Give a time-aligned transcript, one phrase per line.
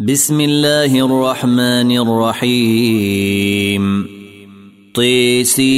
[0.00, 4.06] بسم الله الرحمن الرحيم.
[4.94, 5.74] طيسيم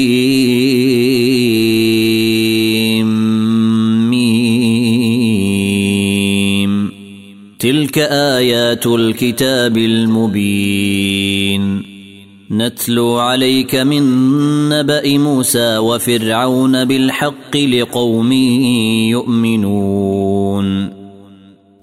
[7.59, 11.83] تلك آيات الكتاب المبين.
[12.51, 14.03] نتلو عليك من
[14.69, 18.33] نبأ موسى وفرعون بالحق لقوم
[19.13, 21.06] يؤمنون.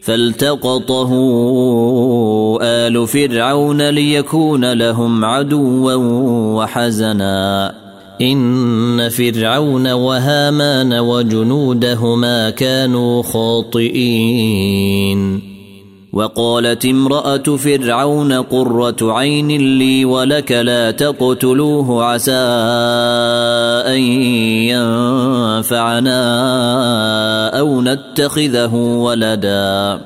[0.00, 1.12] فالتقطه
[2.62, 5.94] آل فرعون ليكون لهم عدوا
[6.54, 7.74] وحزنا.
[8.20, 14.70] إن فرعون وهامان وجنودهما كانوا خاطئين.
[16.12, 19.48] وقالت امرأة فرعون قرة عين
[19.78, 22.32] لي ولك لا تقتلوه عسى
[23.86, 24.00] أن
[25.60, 26.18] ينفعنا
[27.58, 30.00] أو نتخذه ولدا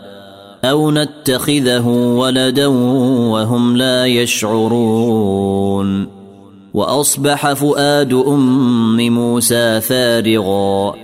[0.65, 5.75] أو نتخذه ولدا وهم لا يشعرون.
[6.75, 11.03] وأصبح فؤاد أم موسى فارغا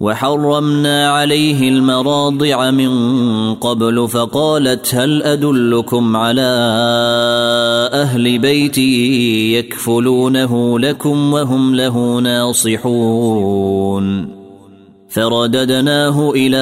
[0.00, 2.90] وحرمنا عليه المراضع من
[3.54, 6.48] قبل فقالت هل أدلكم على
[7.92, 8.78] أهل بيت
[9.58, 13.68] يكفلونه لكم وهم له ناصحون
[15.08, 16.58] فرددناه إلى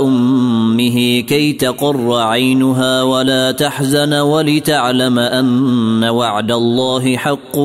[0.00, 7.58] أمه كي تقر عينها ولا تحزن ولتعلم أن وعد الله حق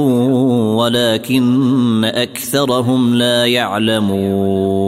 [0.82, 4.80] ولكن أكثرهم لا يعلمون.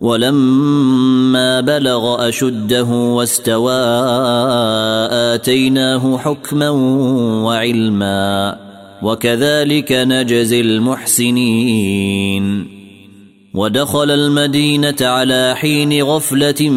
[0.00, 3.84] ولما بلغ أشده واستوى
[5.34, 6.70] آتيناه حكما
[7.44, 8.56] وعلما
[9.02, 12.34] وكذلك نجزي المحسنين.
[13.54, 16.68] ودخل المدينة على حين غفلة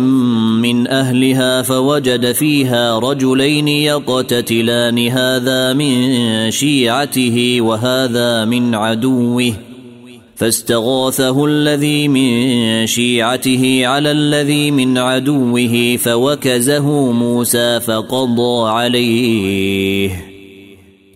[0.61, 9.53] من أهلها فوجد فيها رجلين يقتتلان هذا من شيعته وهذا من عدوه.
[10.35, 20.26] فاستغاثه الذي من شيعته على الذي من عدوه فوكزه موسى فقضى عليه.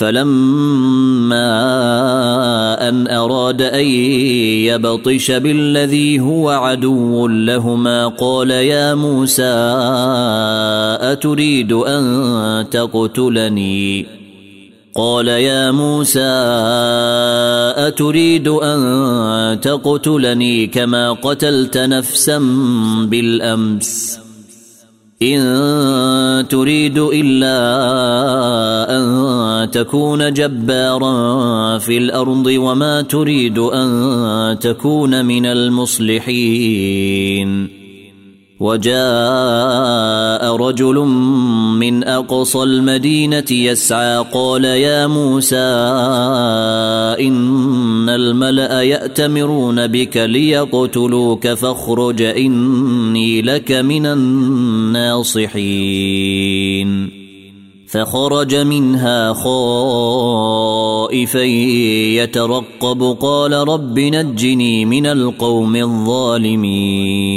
[0.00, 1.48] فلما
[2.88, 3.84] أن أراد أن
[4.64, 9.52] يبطش بالذي هو عدو لهما قال يا موسى
[11.12, 14.06] أتريد أن تقتلني؟
[14.94, 16.32] قال يا موسى
[17.76, 22.38] أتريد أن تقتلني كما قتلت نفسا
[23.04, 24.20] بالأمس.
[25.22, 27.56] إن تريد إلا
[28.96, 37.00] أن تكون جبارا في الأرض وما تريد أن تكون من المصلحين.
[38.60, 40.94] وجاء رجل
[41.80, 45.56] من أقصى المدينة يسعى قال يا موسى
[47.20, 55.50] إن الملأ يأتمرون بك ليقتلوك فاخرج إني لك من الناصحين.
[57.90, 60.62] فخرج منها خائفا
[62.22, 67.29] يترقب قال رب نجني من القوم الظالمين.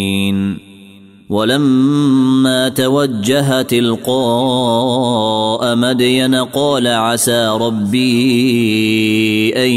[1.33, 9.69] ولما توجه تلقاء مدين قال عسى ربي أن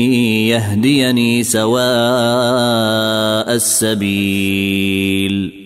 [0.52, 1.86] يهديني سواء
[3.56, 5.65] السبيل.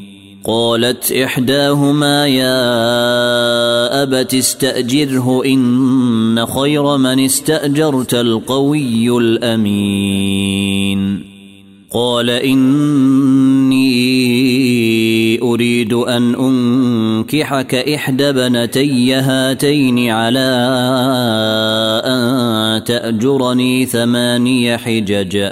[0.43, 10.61] قالت إحداهما يا أبت استأجره إن خير من استأجرت القوي الأمين.
[11.93, 13.81] قال إني
[15.41, 20.39] أريد أن أنكحك إحدى بنتي هاتين على
[22.05, 25.51] أن تأجرني ثماني حجج.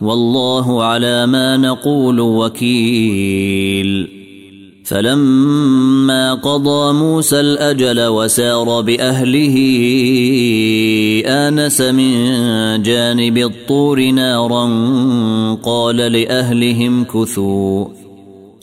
[0.00, 4.08] والله على ما نقول وكيل.
[4.84, 9.56] فلما قضى موسى الأجل وسار بأهله
[11.26, 12.12] آنس من
[12.82, 14.64] جانب الطور نارا
[15.62, 18.03] قال لأهلهم كثوا.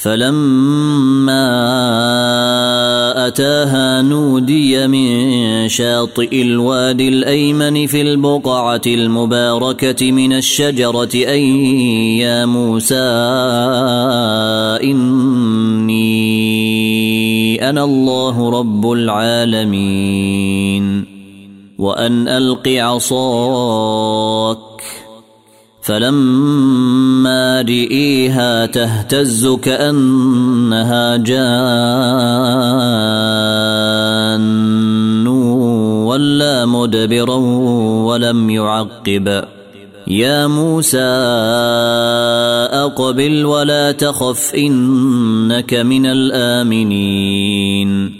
[0.00, 1.46] فلما
[3.26, 11.48] أتاها نودي من شاطئ الوادي الأيمن في البقعة المباركة من الشجرة أي
[12.18, 12.94] يا موسى
[14.82, 16.10] إني
[17.70, 20.40] أنا الله رب العالمين.
[21.78, 24.69] وأن ألق عصاك
[25.82, 32.50] فلما رئيها تهتز كأنها جان.
[36.10, 37.34] ولا مدبرا
[38.04, 39.44] ولم يعقب.
[40.06, 40.98] يا موسى
[42.72, 48.19] أقبل ولا تخف إنك من الآمنين.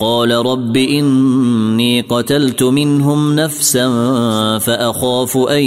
[0.00, 3.88] قال رب إني قتلت منهم نفسا
[4.58, 5.62] فأخاف أن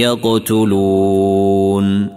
[0.00, 2.08] يقتلون.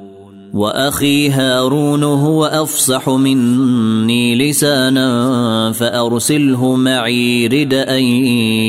[0.53, 8.03] وأخي هارون هو أفصح مني لسانا فأرسله معي رد أن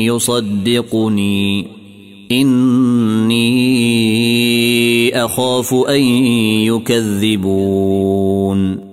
[0.05, 1.67] يصدقني.
[2.31, 3.65] إني
[5.25, 6.01] أخاف أن
[6.65, 8.92] يكذبون.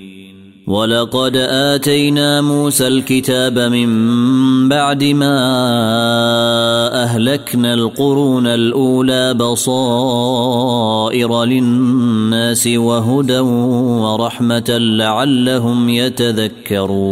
[0.67, 5.33] ولقد آتينا موسى الكتاب من بعد ما
[7.03, 10.63] أهلكنا القرون الأولى بصائر
[11.43, 17.11] للناس وهدى ورحمة لعلهم يتذكرون.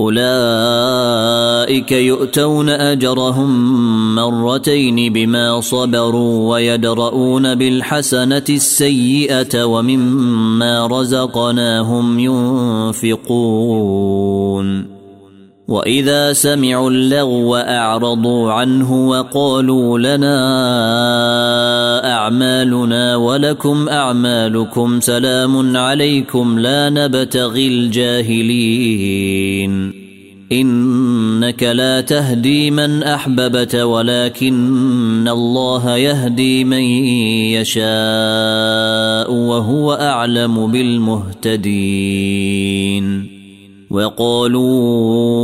[0.00, 12.18] أولئك يؤتون أجرهم مرتين بما صبروا ويدرؤون بالحسنة السيئة ومما رزقناهم
[12.98, 14.02] ينفقون.
[15.68, 20.38] وإذا سمعوا اللغو أعرضوا عنه وقالوا لنا
[22.22, 29.22] أعمالنا ولكم أعمالكم سلام عليكم لا نبتغي الجاهلين.
[30.52, 36.82] إنك لا تهدي من أحببت ولكن الله يهدي من
[37.58, 41.82] يشاء وهو أعلم بالمهتدين.
[43.90, 45.40] وقالوا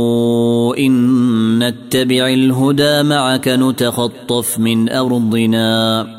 [0.77, 6.18] إن نتبع الهدى معك نتخطف من أرضنا.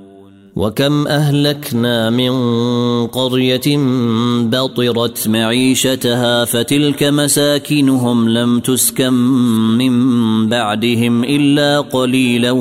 [0.61, 2.31] وكم أهلكنا من
[3.07, 3.77] قرية
[4.41, 9.13] بطرت معيشتها فتلك مساكنهم لم تسكن
[9.77, 9.93] من
[10.49, 12.51] بعدهم إلا قليلا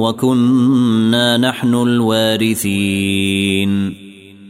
[0.00, 3.26] وكنا نحن الوارثين.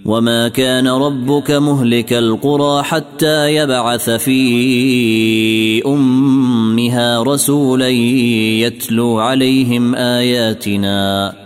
[0.05, 11.46] وما كان ربك مهلك القرى حتى يبعث في أمها رسولا يتلو عليهم آياتنا.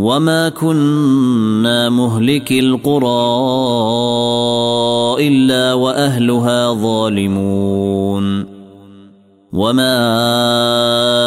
[0.00, 3.26] وما كنا مهلك القرى
[5.28, 8.46] الا واهلها ظالمون
[9.52, 9.96] وما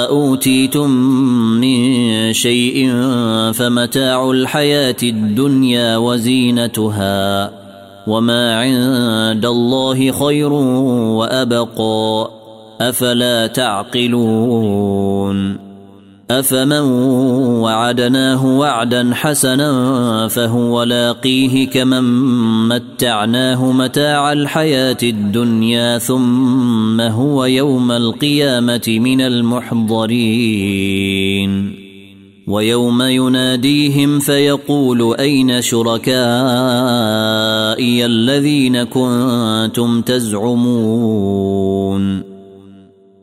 [0.10, 0.90] اوتيتم
[1.62, 2.92] من شيء
[3.54, 7.52] فمتاع الحياة الدنيا وزينتها
[8.08, 12.30] وما عند الله خير وابقى
[12.82, 14.94] افلا تعقلون
[16.32, 16.80] أفمن
[17.62, 22.04] وعدناه وعدا حسنا فهو لاقيه كمن
[22.68, 30.64] متعناه متاع الحياة الدنيا ثم هو يوم القيامة من المحضرين.
[32.48, 36.16] ويوم يناديهم فيقول أين شركائي
[38.06, 41.54] الذين كنتم تزعمون؟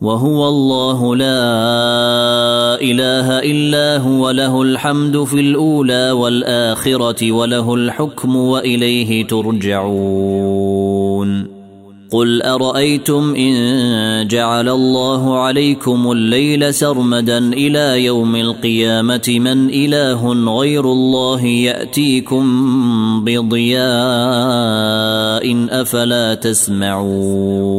[0.00, 10.78] وهو الله لا إله إلا هو له الحمد في الأولى والآخرة وله الحكم وإليه ترجعون.
[12.10, 21.44] قل أرأيتم إن جعل الله عليكم الليل سرمدا إلى يوم القيامة من إله غير الله
[21.44, 22.44] يأتيكم
[23.24, 23.78] بضياء
[25.70, 27.78] أفلا تسمعون.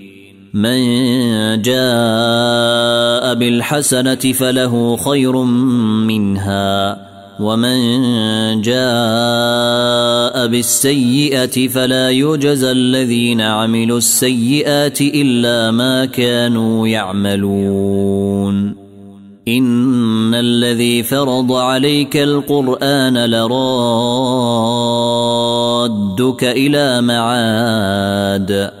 [0.53, 0.81] من
[1.61, 5.37] جاء بالحسنة فله خير
[6.07, 6.97] منها
[7.39, 7.81] ومن
[8.61, 18.75] جاء بالسيئة فلا يجزى الذين عملوا السيئات إلا ما كانوا يعملون.
[19.47, 23.53] إن الذي فرض عليك القرآن لرادك
[26.43, 28.80] إلى معاد.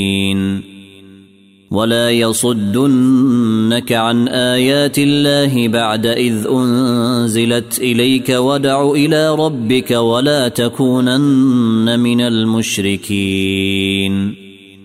[1.71, 12.21] ولا يصدنك عن آيات الله بعد إذ أنزلت إليك ودع إلى ربك ولا تكونن من
[12.21, 14.35] المشركين.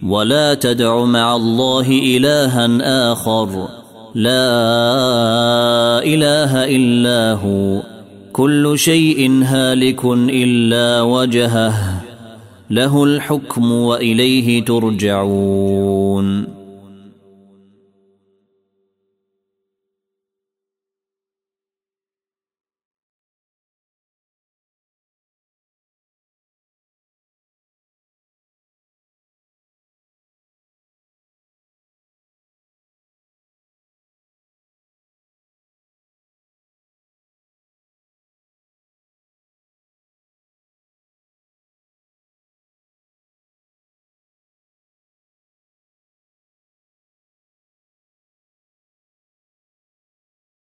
[0.06, 2.78] ولا تدع مع الله إلها
[3.12, 3.68] آخر.
[4.14, 7.82] لا إله إلا هو.
[8.32, 12.02] كل شيء هالك إلا وجهه.
[12.70, 16.55] له الحكم وإليه ترجعون.